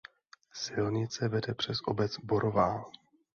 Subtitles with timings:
[0.53, 2.85] Silnice vede přes obec Borová.